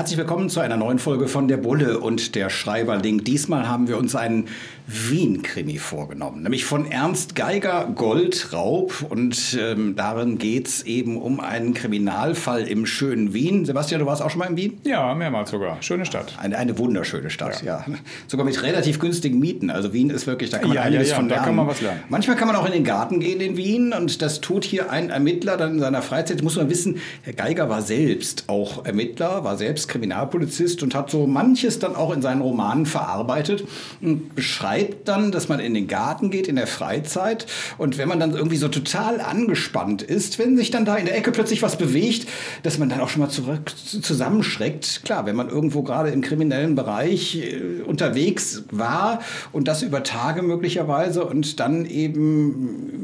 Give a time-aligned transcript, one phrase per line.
[0.00, 3.22] Herzlich willkommen zu einer neuen Folge von Der Bulle und der Schreiberling.
[3.22, 4.48] Diesmal haben wir uns einen
[4.86, 9.04] Wien-Krimi vorgenommen, nämlich von Ernst Geiger Goldraub.
[9.10, 13.66] Und ähm, darin geht es eben um einen Kriminalfall im schönen Wien.
[13.66, 14.80] Sebastian, du warst auch schon mal in Wien?
[14.84, 15.82] Ja, mehrmals sogar.
[15.82, 16.32] Schöne Stadt.
[16.40, 17.84] Eine, eine wunderschöne Stadt, ja.
[17.86, 17.94] ja.
[18.26, 19.70] Sogar mit relativ günstigen Mieten.
[19.70, 21.46] Also Wien ist wirklich, da kann man ja, einiges ja, von da lernen.
[21.46, 22.00] kann man was lernen.
[22.08, 25.10] Manchmal kann man auch in den Garten gehen in Wien und das tut hier ein
[25.10, 26.42] Ermittler dann in seiner Freizeit.
[26.42, 31.26] Muss man wissen, Herr Geiger war selbst auch Ermittler, war selbst Kriminalpolizist und hat so
[31.26, 33.64] manches dann auch in seinen Romanen verarbeitet
[34.00, 38.18] und beschreibt dann, dass man in den Garten geht in der Freizeit und wenn man
[38.18, 41.76] dann irgendwie so total angespannt ist, wenn sich dann da in der Ecke plötzlich was
[41.76, 42.26] bewegt,
[42.62, 45.02] dass man dann auch schon mal zurück zusammenschreckt.
[45.04, 49.20] Klar, wenn man irgendwo gerade im kriminellen Bereich äh, unterwegs war
[49.52, 52.99] und das über Tage möglicherweise und dann eben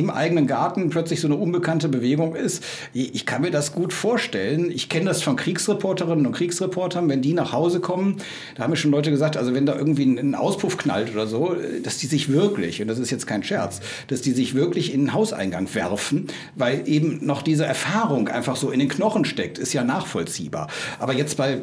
[0.00, 2.64] im eigenen Garten plötzlich so eine unbekannte Bewegung ist.
[2.92, 4.70] Ich kann mir das gut vorstellen.
[4.70, 8.16] Ich kenne das von Kriegsreporterinnen und Kriegsreportern, wenn die nach Hause kommen,
[8.56, 11.56] da haben mir schon Leute gesagt, also wenn da irgendwie ein Auspuff knallt oder so,
[11.82, 15.02] dass die sich wirklich, und das ist jetzt kein Scherz, dass die sich wirklich in
[15.02, 16.26] den Hauseingang werfen,
[16.56, 20.68] weil eben noch diese Erfahrung einfach so in den Knochen steckt, ist ja nachvollziehbar.
[20.98, 21.60] Aber jetzt bei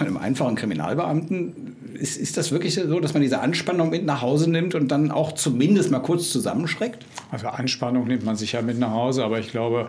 [0.00, 4.50] einem einfachen Kriminalbeamten ist, ist das wirklich so, dass man diese Anspannung mit nach Hause
[4.50, 7.04] nimmt und dann auch zumindest mal kurz zusammenschreckt?
[7.30, 9.88] Also Anspannung nimmt man sicher mit nach Hause, aber ich glaube,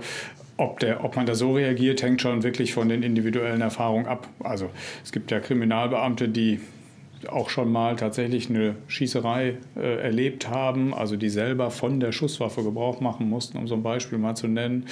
[0.57, 4.27] ob, der, ob man da so reagiert, hängt schon wirklich von den individuellen Erfahrungen ab.
[4.43, 4.69] Also
[5.03, 6.59] es gibt ja Kriminalbeamte, die
[7.29, 12.63] auch schon mal tatsächlich eine Schießerei äh, erlebt haben, also die selber von der Schusswaffe
[12.63, 14.85] Gebrauch machen mussten, um so ein Beispiel mal zu nennen,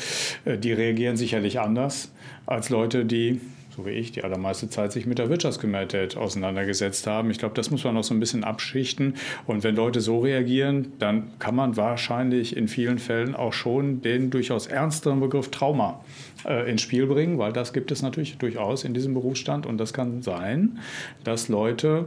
[0.45, 2.11] äh, die reagieren sicherlich anders
[2.45, 3.41] als Leute, die
[3.79, 7.31] so wie ich, die allermeiste Zeit sich mit der Wirtschaftskriminalität auseinandergesetzt haben.
[7.31, 9.15] Ich glaube, das muss man noch so ein bisschen abschichten.
[9.47, 14.29] Und wenn Leute so reagieren, dann kann man wahrscheinlich in vielen Fällen auch schon den
[14.29, 16.03] durchaus ernsteren Begriff Trauma
[16.45, 19.65] äh, ins Spiel bringen, weil das gibt es natürlich durchaus in diesem Berufsstand.
[19.65, 20.79] Und das kann sein,
[21.23, 22.05] dass Leute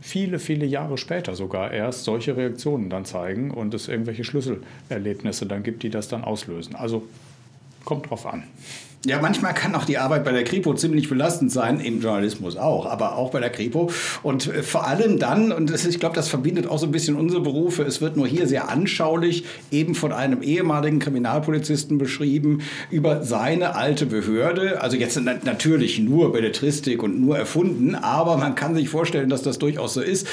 [0.00, 5.62] viele, viele Jahre später sogar erst solche Reaktionen dann zeigen und es irgendwelche Schlüsselerlebnisse dann
[5.62, 6.74] gibt, die das dann auslösen.
[6.74, 7.04] Also
[7.86, 8.42] kommt drauf an.
[9.06, 12.86] Ja, manchmal kann auch die Arbeit bei der Kripo ziemlich belastend sein, im Journalismus auch,
[12.86, 13.90] aber auch bei der Kripo.
[14.22, 17.16] Und äh, vor allem dann, und ist, ich glaube, das verbindet auch so ein bisschen
[17.16, 23.22] unsere Berufe, es wird nur hier sehr anschaulich eben von einem ehemaligen Kriminalpolizisten beschrieben über
[23.22, 24.80] seine alte Behörde.
[24.80, 29.58] Also jetzt natürlich nur Belletristik und nur erfunden, aber man kann sich vorstellen, dass das
[29.58, 30.26] durchaus so ist.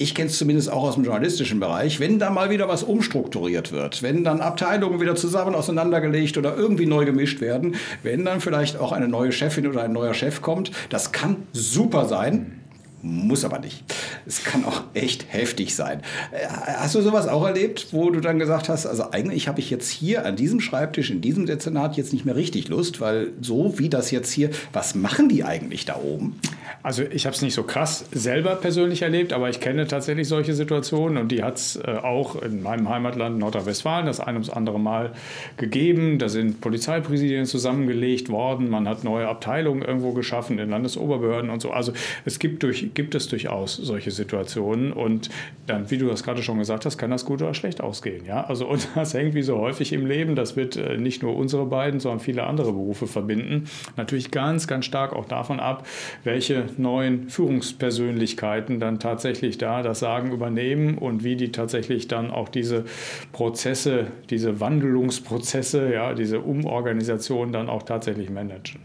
[0.00, 1.98] Ich kenne es zumindest auch aus dem journalistischen Bereich.
[1.98, 6.86] Wenn da mal wieder was umstrukturiert wird, wenn dann Abteilungen wieder zusammen auseinandergelegt oder irgendwie
[6.86, 10.70] neu gemischt werden, wenn dann vielleicht auch eine neue Chefin oder ein neuer Chef kommt.
[10.88, 12.57] Das kann super sein.
[13.00, 13.84] Muss aber nicht.
[14.26, 16.00] Es kann auch echt heftig sein.
[16.32, 19.70] Äh, hast du sowas auch erlebt, wo du dann gesagt hast, also eigentlich habe ich
[19.70, 23.78] jetzt hier an diesem Schreibtisch, in diesem Dezernat jetzt nicht mehr richtig Lust, weil so
[23.78, 26.40] wie das jetzt hier, was machen die eigentlich da oben?
[26.82, 30.54] Also ich habe es nicht so krass selber persönlich erlebt, aber ich kenne tatsächlich solche
[30.54, 34.80] Situationen und die hat es äh, auch in meinem Heimatland Nordrhein-Westfalen das ein ums andere
[34.80, 35.12] Mal
[35.56, 36.18] gegeben.
[36.18, 41.70] Da sind Polizeipräsidien zusammengelegt worden, man hat neue Abteilungen irgendwo geschaffen in Landesoberbehörden und so.
[41.70, 41.92] Also
[42.24, 44.92] es gibt durch gibt es durchaus solche Situationen.
[44.92, 45.28] Und
[45.66, 48.24] dann, wie du das gerade schon gesagt hast, kann das gut oder schlecht ausgehen.
[48.24, 48.44] Ja?
[48.44, 50.36] Also, und das hängt wie so häufig im Leben.
[50.36, 53.64] Das wird äh, nicht nur unsere beiden, sondern viele andere Berufe verbinden.
[53.96, 55.86] Natürlich ganz, ganz stark auch davon ab,
[56.24, 62.48] welche neuen Führungspersönlichkeiten dann tatsächlich da das Sagen übernehmen und wie die tatsächlich dann auch
[62.48, 62.84] diese
[63.32, 68.80] Prozesse, diese Wandelungsprozesse, ja, diese Umorganisation dann auch tatsächlich managen.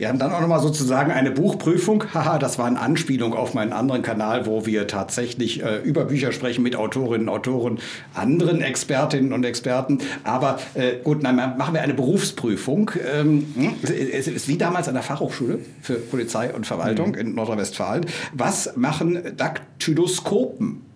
[0.00, 2.04] Wir haben dann auch nochmal sozusagen eine Buchprüfung.
[2.14, 6.32] Haha, das war eine Anspielung auf meinen anderen Kanal, wo wir tatsächlich äh, über Bücher
[6.32, 7.80] sprechen mit Autorinnen, Autoren,
[8.14, 9.98] anderen Expertinnen und Experten.
[10.24, 12.92] Aber äh, gut, nein, machen wir eine Berufsprüfung.
[13.14, 17.18] Ähm, hm, es ist wie damals an der Fachhochschule für Polizei und Verwaltung mhm.
[17.18, 18.06] in Nordrhein-Westfalen.
[18.32, 20.89] Was machen Daktyloskopen?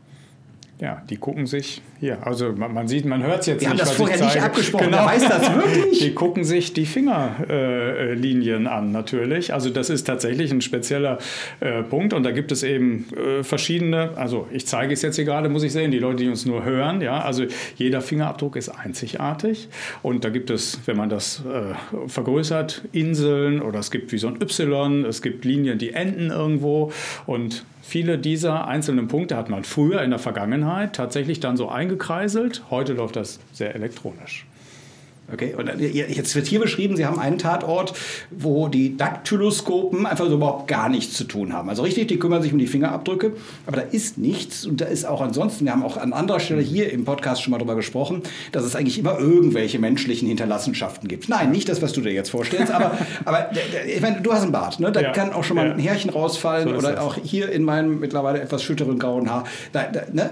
[0.81, 2.27] Ja, die gucken sich hier.
[2.27, 3.79] Also man, man sieht, man hört es jetzt Wir nicht.
[3.79, 4.87] Wir haben das vorher nicht abgesprochen.
[4.87, 5.07] Genau.
[5.07, 6.01] Weiß das wirklich?
[6.01, 9.55] Die gucken sich die Fingerlinien äh, an natürlich.
[9.55, 11.19] Also das ist tatsächlich ein spezieller
[11.61, 14.11] äh, Punkt und da gibt es eben äh, verschiedene.
[14.17, 15.93] Also ich zeige es jetzt hier gerade, muss ich sehen.
[15.93, 17.21] Die Leute, die uns nur hören, ja.
[17.21, 17.45] Also
[17.77, 19.69] jeder Fingerabdruck ist einzigartig
[20.03, 24.27] und da gibt es, wenn man das äh, vergrößert, Inseln oder es gibt wie so
[24.27, 25.05] ein Y.
[25.05, 26.91] Es gibt Linien, die enden irgendwo
[27.27, 32.65] und viele dieser einzelnen Punkte hat man früher in der Vergangenheit tatsächlich dann so eingekreiselt.
[32.71, 34.47] Heute läuft das sehr elektronisch.
[35.33, 37.95] Okay, und jetzt wird hier beschrieben, Sie haben einen Tatort,
[38.31, 41.71] wo die Daktyloskopen einfach so überhaupt gar nichts zu tun haben.
[41.71, 43.33] Also richtig, die kümmern sich um die Fingerabdrücke,
[43.67, 46.61] aber da ist nichts und da ist auch ansonsten, wir haben auch an anderer Stelle
[46.61, 48.23] hier im Podcast schon mal darüber gesprochen,
[48.53, 51.31] dass es eigentlich immer irgendwelche menschlichen Hinterlassenschaften gibt.
[51.31, 53.51] Nein, nicht das, was du dir jetzt vorstellst, aber, aber
[53.87, 54.93] ich meine, du hast einen Bart, ne?
[54.93, 55.73] da ja, kann auch schon mal ja.
[55.73, 57.01] ein Härchen rausfallen so oder das.
[57.01, 59.45] auch hier in meinem mittlerweile etwas schütteren grauen Haar.
[59.73, 60.31] Da, da, ne?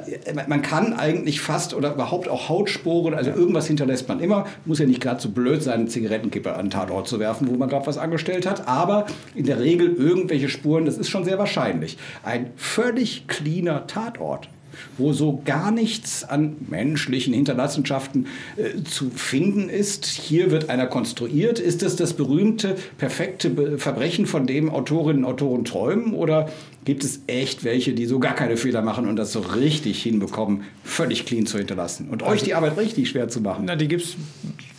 [0.49, 4.89] Man kann eigentlich fast oder überhaupt auch Hautspuren, also irgendwas hinterlässt man immer, muss ja
[4.89, 7.87] nicht gerade so blöd sein, eine Zigarettenkippe an den Tatort zu werfen, wo man gerade
[7.87, 8.69] was angestellt hat.
[8.69, 11.97] Aber in der Regel irgendwelche Spuren, das ist schon sehr wahrscheinlich.
[12.23, 14.49] Ein völlig cleaner Tatort
[14.99, 18.27] wo so gar nichts an menschlichen Hinterlassenschaften
[18.57, 20.07] äh, zu finden ist.
[20.07, 21.59] Hier wird einer konstruiert.
[21.59, 26.15] Ist es das berühmte, perfekte Verbrechen, von dem Autorinnen und Autoren träumen?
[26.15, 26.49] Oder
[26.85, 30.65] gibt es echt welche, die so gar keine Fehler machen und das so richtig hinbekommen,
[30.85, 33.65] völlig clean zu hinterlassen und also, euch die Arbeit richtig schwer zu machen?
[33.67, 34.17] Na, die gibt es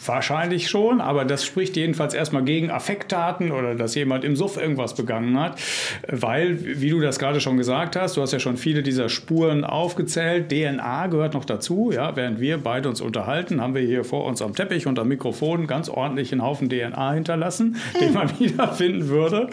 [0.06, 4.96] wahrscheinlich schon, aber das spricht jedenfalls erstmal gegen Affekttaten oder dass jemand im Suff irgendwas
[4.96, 5.60] begangen hat,
[6.08, 9.64] weil, wie du das gerade schon gesagt hast, du hast ja schon viele dieser Spuren
[9.84, 14.26] aufgezählt, DNA gehört noch dazu, ja, während wir beide uns unterhalten, haben wir hier vor
[14.26, 19.08] uns am Teppich und am Mikrofon ganz ordentlich einen Haufen DNA hinterlassen, den man wiederfinden
[19.08, 19.48] würde.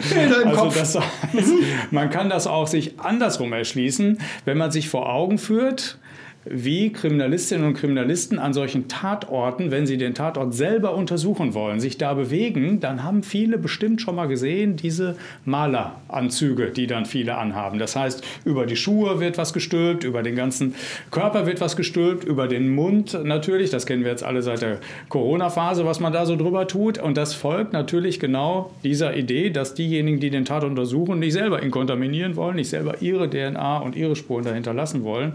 [0.45, 1.53] Also das heißt,
[1.91, 5.99] man kann das das auch sich andersrum erschließen, wenn man sich vor Augen führt,
[6.45, 11.97] wie Kriminalistinnen und Kriminalisten an solchen Tatorten, wenn sie den Tatort selber untersuchen wollen, sich
[11.97, 15.15] da bewegen, dann haben viele bestimmt schon mal gesehen diese
[15.45, 17.77] Maleranzüge, die dann viele anhaben.
[17.77, 20.73] Das heißt, über die Schuhe wird was gestülpt, über den ganzen
[21.11, 24.79] Körper wird was gestülpt, über den Mund natürlich, das kennen wir jetzt alle seit der
[25.09, 26.97] Corona-Phase, was man da so drüber tut.
[26.97, 31.61] Und das folgt natürlich genau dieser Idee, dass diejenigen, die den Tatort untersuchen, nicht selber
[31.61, 35.33] ihn kontaminieren wollen, nicht selber ihre DNA und ihre Spuren dahinter lassen wollen.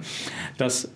[0.58, 0.91] Das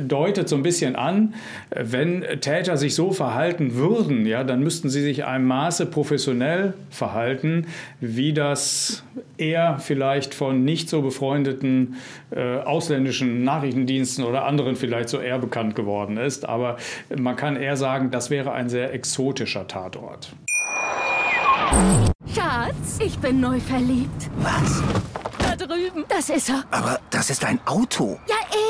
[0.00, 1.34] deutet so ein bisschen an,
[1.70, 7.66] wenn Täter sich so verhalten würden, ja, dann müssten sie sich einem Maße professionell verhalten,
[8.00, 9.04] wie das
[9.36, 11.96] eher vielleicht von nicht so befreundeten
[12.30, 16.48] äh, ausländischen Nachrichtendiensten oder anderen vielleicht so eher bekannt geworden ist.
[16.48, 16.76] Aber
[17.16, 20.32] man kann eher sagen, das wäre ein sehr exotischer Tatort.
[22.34, 24.30] Schatz, ich bin neu verliebt.
[24.38, 24.82] Was?
[25.38, 26.04] Da drüben.
[26.08, 26.64] Das ist er.
[26.70, 28.18] Aber das ist ein Auto.
[28.28, 28.69] Ja, eben.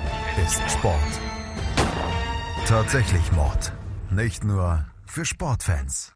[0.37, 1.21] ist Sport
[2.71, 3.73] tatsächlich Mord.
[4.09, 6.13] Nicht nur für Sportfans.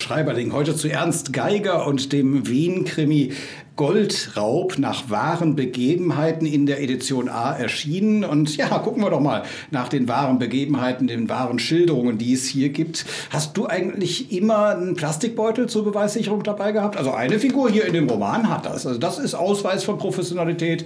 [0.00, 3.32] Schreiberling heute zu Ernst Geiger und dem Wien-Krimi
[3.76, 8.22] Goldraub nach wahren Begebenheiten in der Edition A erschienen.
[8.22, 12.46] Und ja, gucken wir doch mal nach den wahren Begebenheiten, den wahren Schilderungen, die es
[12.46, 13.06] hier gibt.
[13.30, 16.98] Hast du eigentlich immer einen Plastikbeutel zur Beweissicherung dabei gehabt?
[16.98, 18.86] Also eine Figur hier in dem Roman hat das.
[18.86, 20.84] Also das ist Ausweis von Professionalität.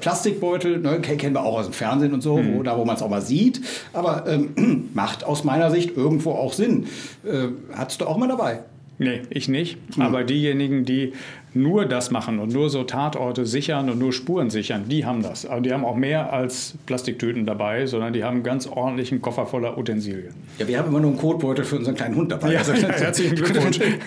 [0.00, 2.58] Plastikbeutel, ne, kennen wir auch aus dem Fernsehen und so, mhm.
[2.58, 3.62] wo, da wo man es auch mal sieht.
[3.94, 6.88] Aber ähm, macht aus meiner Sicht irgendwo auch Sinn.
[7.24, 8.60] Äh, hattest du auch mal dabei?
[8.98, 9.96] Nee, ich nicht.
[9.96, 10.02] Mhm.
[10.02, 11.12] Aber diejenigen, die
[11.54, 15.46] nur das machen und nur so Tatorte sichern und nur Spuren sichern, die haben das.
[15.46, 19.46] Aber die haben auch mehr als Plastiktüten dabei, sondern die haben einen ganz ordentlichen Koffer
[19.46, 20.34] voller Utensilien.
[20.58, 22.52] Ja, wir haben immer nur einen Kotbeutel für unseren kleinen Hund dabei.
[22.52, 23.78] Ja, also, ja, herzlichen Glückwunsch.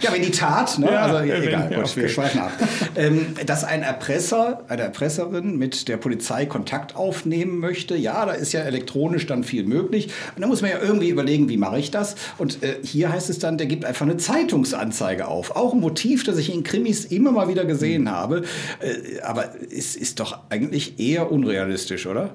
[0.00, 0.90] ja, wenn die Tat, ne?
[0.90, 2.52] Ja, also egal, ja, gut, wir schweifen ab.
[2.96, 8.52] Ähm, dass ein Erpresser, eine Erpresserin mit der Polizei Kontakt aufnehmen möchte, ja, da ist
[8.52, 10.08] ja elektronisch dann viel möglich.
[10.36, 12.16] Und da muss man ja irgendwie überlegen, wie mache ich das?
[12.38, 15.56] Und äh, hier heißt es dann, der gibt einfach eine Zeitungsanzeige auf.
[15.56, 18.10] Auch ein Motiv Motiv, das ich in Krimis immer mal wieder gesehen mhm.
[18.10, 18.42] habe.
[18.80, 22.30] Äh, aber es ist doch eigentlich eher unrealistisch, oder?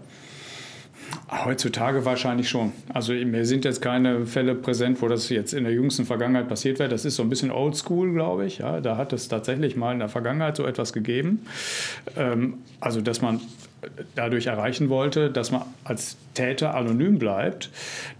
[1.30, 2.72] Heutzutage wahrscheinlich schon.
[2.94, 6.80] Also mir sind jetzt keine Fälle präsent, wo das jetzt in der jüngsten Vergangenheit passiert
[6.80, 6.88] wäre.
[6.90, 8.60] Das ist so ein bisschen oldschool, glaube ich.
[8.60, 11.46] Ja, da hat es tatsächlich mal in der Vergangenheit so etwas gegeben.
[12.16, 13.42] Ähm, also dass man
[14.16, 17.70] dadurch erreichen wollte, dass man als Täter anonym bleibt.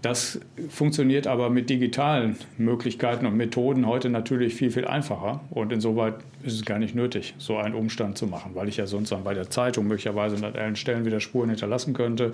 [0.02, 5.40] Das funktioniert aber mit digitalen Möglichkeiten und Methoden heute natürlich viel, viel einfacher.
[5.50, 8.86] Und insoweit ist es gar nicht nötig, so einen Umstand zu machen, weil ich ja
[8.86, 12.32] sonst dann bei der Zeitung möglicherweise an allen Stellen wieder Spuren hinterlassen könnte.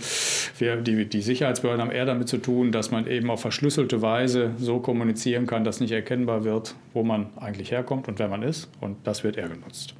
[0.59, 4.51] Wir, die, die Sicherheitsbehörden haben eher damit zu tun, dass man eben auf verschlüsselte Weise
[4.59, 8.69] so kommunizieren kann, dass nicht erkennbar wird, wo man eigentlich herkommt und wer man ist.
[8.81, 9.95] Und das wird eher genutzt.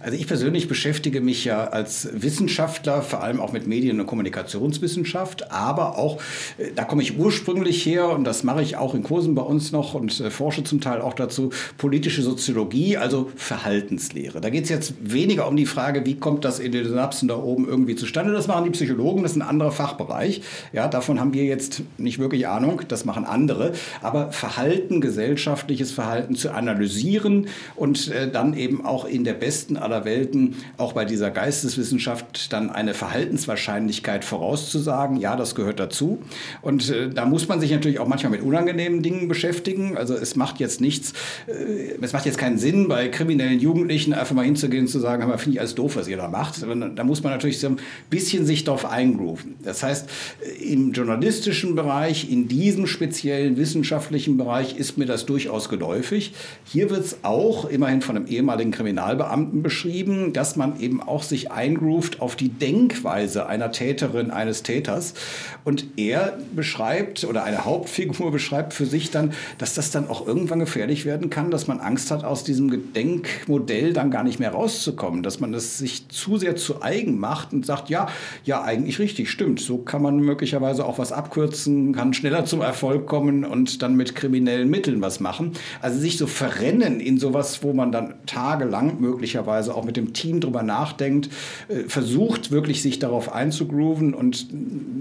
[0.00, 5.50] Also ich persönlich beschäftige mich ja als Wissenschaftler, vor allem auch mit Medien- und Kommunikationswissenschaft,
[5.50, 6.20] aber auch,
[6.58, 9.72] äh, da komme ich ursprünglich her und das mache ich auch in Kursen bei uns
[9.72, 14.40] noch und äh, forsche zum Teil auch dazu, politische Soziologie, also Verhaltenslehre.
[14.40, 17.36] Da geht es jetzt weniger um die Frage, wie kommt das in den Synapsen da
[17.36, 18.32] oben irgendwie zustande.
[18.32, 20.42] Das machen die Psychologen, das ist ein anderer Fachbereich.
[20.72, 23.72] Ja, davon haben wir jetzt nicht wirklich Ahnung, das machen andere.
[24.00, 30.04] Aber Verhalten, gesellschaftliches Verhalten zu analysieren und äh, dann eben auch in der besten aller
[30.04, 35.16] Welten auch bei dieser Geisteswissenschaft dann eine Verhaltenswahrscheinlichkeit vorauszusagen.
[35.16, 36.18] Ja, das gehört dazu.
[36.62, 39.96] Und äh, da muss man sich natürlich auch manchmal mit unangenehmen Dingen beschäftigen.
[39.96, 41.14] Also es macht jetzt nichts,
[41.46, 45.26] äh, es macht jetzt keinen Sinn, bei kriminellen Jugendlichen einfach mal hinzugehen und zu sagen,
[45.38, 46.54] finde ich alles doof, was ihr da macht.
[46.56, 47.78] Sondern da muss man natürlich so ein
[48.10, 49.56] bisschen sich darauf eingrooven.
[49.62, 50.08] Das heißt,
[50.40, 56.34] äh, im journalistischen Bereich, in diesem speziellen wissenschaftlichen Bereich ist mir das durchaus geläufig.
[56.64, 61.22] Hier wird es auch immerhin von einem ehemaligen Kriminalbeamten beschrieben, beschrieben, dass man eben auch
[61.22, 65.14] sich eingroovt auf die Denkweise einer Täterin, eines Täters.
[65.62, 70.58] Und er beschreibt, oder eine Hauptfigur beschreibt für sich dann, dass das dann auch irgendwann
[70.58, 75.22] gefährlich werden kann, dass man Angst hat, aus diesem Denkmodell dann gar nicht mehr rauszukommen,
[75.22, 78.08] dass man es sich zu sehr zu eigen macht und sagt, ja,
[78.44, 79.60] ja, eigentlich richtig, stimmt.
[79.60, 84.16] So kann man möglicherweise auch was abkürzen, kann schneller zum Erfolg kommen und dann mit
[84.16, 85.52] kriminellen Mitteln was machen.
[85.80, 90.12] Also sich so verrennen in sowas, wo man dann tagelang möglicherweise also auch mit dem
[90.12, 91.28] Team drüber nachdenkt,
[91.68, 94.46] äh, versucht wirklich sich darauf einzugrooven und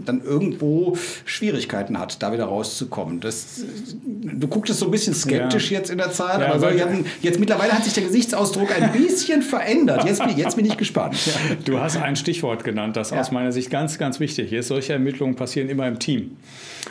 [0.05, 3.19] dann irgendwo Schwierigkeiten hat, da wieder rauszukommen.
[3.19, 3.61] Das,
[4.03, 5.79] du guckst es so ein bisschen skeptisch ja.
[5.79, 8.91] jetzt in der Zeit, ja, aber so, jetzt, jetzt, mittlerweile hat sich der Gesichtsausdruck ein
[8.91, 10.05] bisschen verändert.
[10.05, 11.17] Jetzt bin, jetzt bin ich gespannt.
[11.65, 14.67] Du hast ein Stichwort genannt, das aus meiner Sicht ganz, ganz wichtig ist.
[14.67, 16.37] Solche Ermittlungen passieren immer im Team.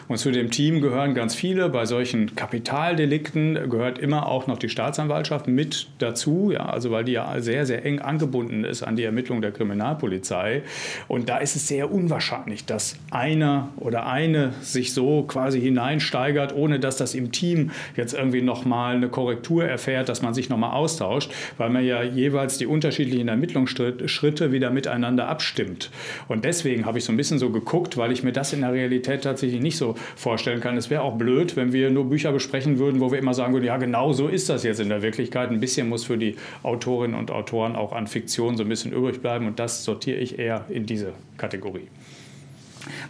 [0.08, 1.68] Und zu dem Team gehören ganz viele.
[1.68, 7.12] Bei solchen Kapitaldelikten gehört immer auch noch die Staatsanwaltschaft mit dazu, ja, also weil die
[7.12, 10.62] ja sehr, sehr eng angebunden ist an die Ermittlung der Kriminalpolizei.
[11.08, 16.80] Und da ist es sehr unwahrscheinlich, dass einer oder eine sich so quasi hineinsteigert, ohne
[16.80, 21.32] dass das im Team jetzt irgendwie nochmal eine Korrektur erfährt, dass man sich nochmal austauscht,
[21.58, 25.90] weil man ja jeweils die unterschiedlichen Ermittlungsschritte wieder miteinander abstimmt.
[26.28, 28.72] Und deswegen habe ich so ein bisschen so geguckt, weil ich mir das in der
[28.72, 30.76] Realität tatsächlich nicht so vorstellen kann.
[30.76, 33.64] Es wäre auch blöd, wenn wir nur Bücher besprechen würden, wo wir immer sagen würden,
[33.64, 35.50] ja, genau so ist das jetzt in der Wirklichkeit.
[35.50, 37.45] Ein bisschen muss für die Autorinnen und Autoren
[37.76, 41.12] auch an Fiktion so ein bisschen übrig bleiben und das sortiere ich eher in diese
[41.36, 41.88] Kategorie.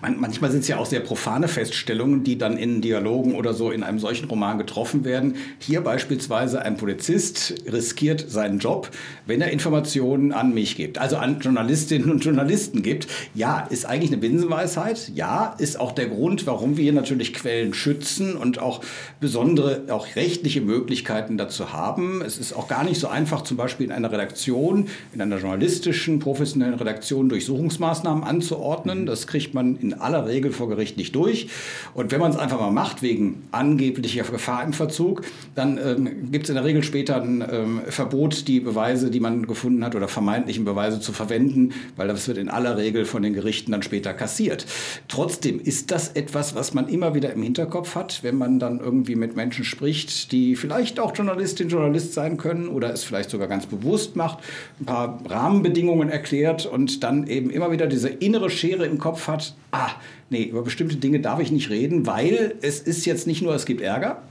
[0.01, 3.83] Manchmal sind es ja auch sehr profane Feststellungen, die dann in Dialogen oder so in
[3.83, 5.37] einem solchen Roman getroffen werden.
[5.59, 8.91] Hier beispielsweise ein Polizist riskiert seinen Job,
[9.27, 13.07] wenn er Informationen an mich gibt, also an Journalistinnen und Journalisten gibt.
[13.35, 15.11] Ja, ist eigentlich eine Binsenweisheit.
[15.15, 18.81] Ja, ist auch der Grund, warum wir hier natürlich Quellen schützen und auch
[19.21, 22.23] besondere, auch rechtliche Möglichkeiten dazu haben.
[22.23, 26.19] Es ist auch gar nicht so einfach, zum Beispiel in einer Redaktion, in einer journalistischen,
[26.19, 29.07] professionellen Redaktion Durchsuchungsmaßnahmen anzuordnen.
[29.07, 31.49] Das kriegt man man in aller Regel vor Gericht nicht durch.
[31.95, 35.23] Und wenn man es einfach mal macht, wegen angeblicher Gefahr im Verzug,
[35.55, 39.47] dann ähm, gibt es in der Regel später ein ähm, Verbot, die Beweise, die man
[39.47, 43.33] gefunden hat oder vermeintlichen Beweise zu verwenden, weil das wird in aller Regel von den
[43.33, 44.67] Gerichten dann später kassiert.
[45.09, 49.17] Trotzdem ist das etwas, was man immer wieder im Hinterkopf hat, wenn man dann irgendwie
[49.17, 53.67] mit Menschen spricht, die vielleicht auch Journalistin, Journalist sein können oder es vielleicht sogar ganz
[53.67, 54.39] bewusst macht,
[54.81, 59.55] ein paar Rahmenbedingungen erklärt und dann eben immer wieder diese innere Schere im Kopf hat,
[59.73, 59.91] ah,
[60.31, 63.67] nee, über bestimmte Dinge darf ich nicht reden, weil es ist jetzt nicht nur, es
[63.67, 64.23] gibt Ärger,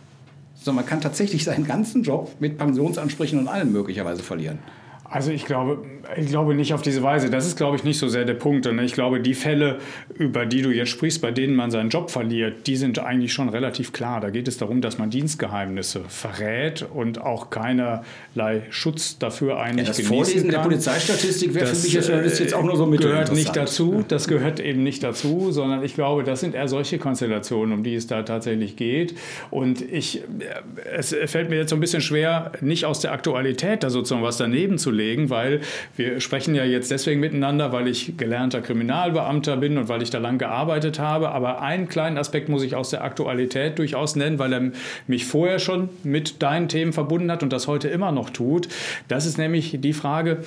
[0.56, 4.60] sondern man kann tatsächlich seinen ganzen Job mit Pensionsansprüchen und allem möglicherweise verlieren.
[5.10, 5.86] Also ich glaube,
[6.18, 7.30] ich glaube nicht auf diese Weise.
[7.30, 8.66] Das ist, glaube ich, nicht so sehr der Punkt.
[8.66, 9.78] Und ich glaube, die Fälle,
[10.16, 13.50] über die du jetzt sprichst, bei denen man seinen Job verliert, die sind eigentlich schon
[13.50, 14.20] relativ klar.
[14.20, 19.94] Da geht es darum, dass man Dienstgeheimnisse verrät und auch keinerlei Schutz dafür eigentlich ja,
[19.94, 20.52] das Vorlesen kann.
[20.52, 24.04] der Polizeistatistik wäre für mich als Journalist jetzt auch nur so mit gehört nicht dazu.
[24.08, 27.96] Das gehört eben nicht dazu, sondern ich glaube, das sind eher solche Konstellationen, um die
[27.96, 29.16] es da tatsächlich geht.
[29.52, 30.24] Und ich,
[30.96, 34.38] es fällt mir jetzt so ein bisschen schwer, nicht aus der Aktualität da sozusagen was
[34.38, 35.62] daneben zu festzulegen, weil
[35.96, 40.20] wir sprechen ja jetzt deswegen miteinander, weil ich gelernter Kriminalbeamter bin und weil ich da
[40.20, 41.30] lang gearbeitet habe.
[41.30, 44.72] Aber einen kleinen Aspekt muss ich aus der Aktualität durchaus nennen, weil er
[45.08, 48.68] mich vorher schon mit deinen Themen verbunden hat und das heute immer noch tut.
[49.08, 50.44] Das ist nämlich die Frage,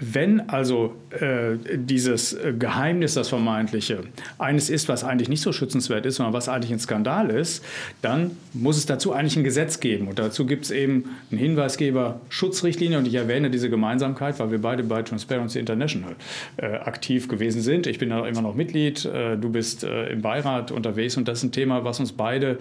[0.00, 4.00] wenn also äh, dieses Geheimnis, das vermeintliche,
[4.38, 7.64] eines ist, was eigentlich nicht so schützenswert ist, sondern was eigentlich ein Skandal ist,
[8.02, 10.08] dann muss es dazu eigentlich ein Gesetz geben.
[10.08, 12.98] Und dazu gibt es eben einen Hinweisgeber Schutzrichtlinie.
[12.98, 16.14] Und ich erwähne diese Gemeinsamkeit, weil wir beide bei Transparency International
[16.58, 17.86] äh, aktiv gewesen sind.
[17.86, 21.38] Ich bin da immer noch Mitglied, äh, du bist äh, im Beirat unterwegs und das
[21.38, 22.58] ist ein Thema, was uns beide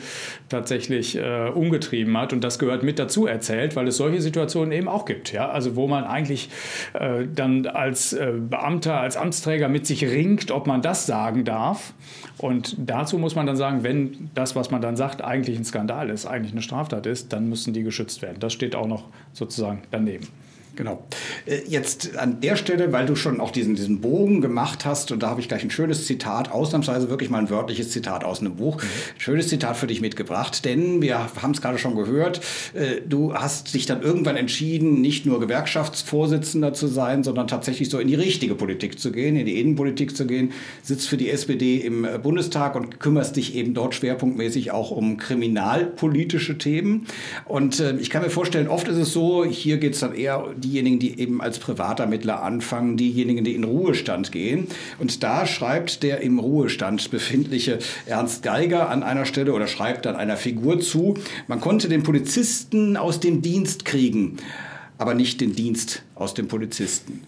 [0.47, 2.31] tatsächlich äh, umgetrieben hat.
[2.31, 5.33] Und das gehört mit dazu erzählt, weil es solche Situationen eben auch gibt.
[5.33, 5.49] Ja?
[5.49, 6.49] Also wo man eigentlich
[6.93, 8.17] äh, dann als
[8.49, 11.93] Beamter, als Amtsträger mit sich ringt, ob man das sagen darf.
[12.37, 16.09] Und dazu muss man dann sagen, wenn das, was man dann sagt, eigentlich ein Skandal
[16.09, 18.37] ist, eigentlich eine Straftat ist, dann müssen die geschützt werden.
[18.39, 20.27] Das steht auch noch sozusagen daneben.
[20.75, 21.03] Genau.
[21.45, 25.21] Äh, jetzt an der Stelle, weil du schon auch diesen, diesen Bogen gemacht hast, und
[25.23, 28.55] da habe ich gleich ein schönes Zitat, ausnahmsweise wirklich mal ein wörtliches Zitat aus einem
[28.55, 28.81] Buch.
[28.81, 28.87] Mhm.
[29.17, 32.41] Schönes Zitat für dich mitgebracht, denn wir haben es gerade schon gehört,
[32.73, 37.99] äh, du hast dich dann irgendwann entschieden, nicht nur Gewerkschaftsvorsitzender zu sein, sondern tatsächlich so
[37.99, 41.77] in die richtige Politik zu gehen, in die Innenpolitik zu gehen, sitzt für die SPD
[41.77, 47.07] im äh, Bundestag und kümmerst dich eben dort schwerpunktmäßig auch um kriminalpolitische Themen.
[47.45, 50.99] Und ich kann mir vorstellen, oft ist es so, hier geht es dann eher diejenigen,
[50.99, 54.67] die eben als Privatermittler anfangen, diejenigen, die in Ruhestand gehen.
[54.97, 60.15] Und da schreibt der im Ruhestand befindliche Ernst Geiger an einer Stelle oder schreibt dann
[60.15, 61.15] einer Figur zu,
[61.47, 64.37] man konnte den Polizisten aus dem Dienst kriegen,
[64.97, 67.21] aber nicht den Dienst aus dem Polizisten.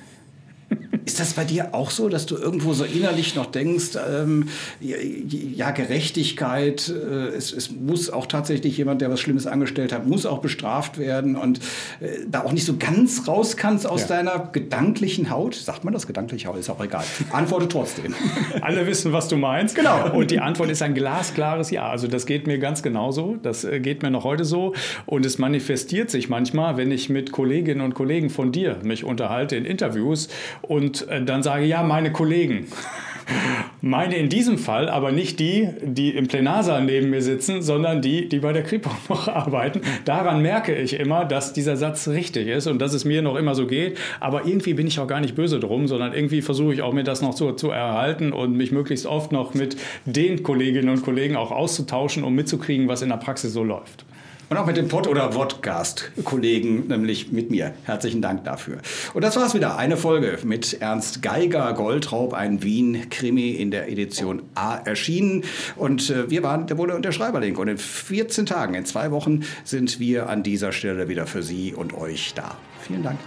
[1.05, 4.49] Ist das bei dir auch so, dass du irgendwo so innerlich noch denkst, ähm,
[4.79, 10.25] ja, Gerechtigkeit, äh, es, es, muss auch tatsächlich jemand, der was Schlimmes angestellt hat, muss
[10.25, 11.59] auch bestraft werden und
[11.99, 14.07] äh, da auch nicht so ganz raus kannst aus ja.
[14.07, 15.55] deiner gedanklichen Haut?
[15.55, 16.57] Sagt man das gedankliche Haut?
[16.57, 17.03] Ist auch egal.
[17.31, 18.13] Antworte trotzdem.
[18.61, 19.75] Alle wissen, was du meinst.
[19.75, 20.11] Genau.
[20.13, 21.89] Und die Antwort ist ein glasklares Ja.
[21.89, 23.37] Also das geht mir ganz genauso.
[23.41, 24.73] Das äh, geht mir noch heute so.
[25.07, 29.55] Und es manifestiert sich manchmal, wenn ich mit Kolleginnen und Kollegen von dir mich unterhalte
[29.55, 30.29] in Interviews
[30.61, 32.67] und äh, dann sage, ja, meine Kollegen.
[33.81, 38.29] Meine in diesem Fall aber nicht die, die im Plenarsaal neben mir sitzen, sondern die,
[38.29, 39.81] die bei der Kripo noch arbeiten.
[40.05, 43.55] Daran merke ich immer, dass dieser Satz richtig ist und dass es mir noch immer
[43.55, 43.97] so geht.
[44.19, 47.03] Aber irgendwie bin ich auch gar nicht böse drum, sondern irgendwie versuche ich auch mir
[47.03, 51.35] das noch zu, zu erhalten und mich möglichst oft noch mit den Kolleginnen und Kollegen
[51.35, 54.05] auch auszutauschen, um mitzukriegen, was in der Praxis so läuft.
[54.51, 57.73] Und auch mit dem Pod- oder Podcast-Kollegen, nämlich mit mir.
[57.85, 58.79] Herzlichen Dank dafür.
[59.13, 59.77] Und das war's wieder.
[59.77, 65.45] Eine Folge mit Ernst Geiger, Goldraub, ein Wien-Krimi in der Edition A erschienen.
[65.77, 67.55] Und äh, wir waren der Bulle und der Schreiberling.
[67.55, 71.73] Und in 14 Tagen, in zwei Wochen, sind wir an dieser Stelle wieder für Sie
[71.73, 72.57] und euch da.
[72.81, 73.19] Vielen Dank.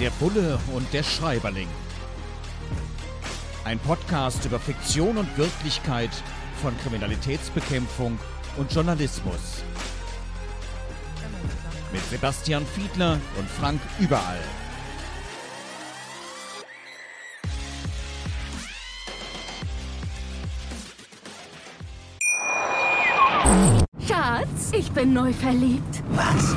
[0.00, 1.68] Der Bulle und der Schreiberling.
[3.64, 6.10] Ein Podcast über Fiktion und Wirklichkeit
[6.60, 8.18] von Kriminalitätsbekämpfung
[8.56, 9.62] und Journalismus.
[11.92, 14.40] Mit Sebastian Fiedler und Frank Überall.
[24.06, 26.02] Schatz, ich bin neu verliebt.
[26.10, 26.54] Was?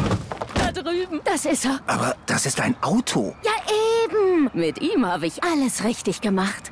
[0.55, 1.19] Da drüben.
[1.25, 1.79] Das ist er.
[1.87, 3.35] Aber das ist ein Auto.
[3.43, 3.51] Ja,
[4.05, 4.49] eben.
[4.53, 6.71] Mit ihm habe ich alles richtig gemacht.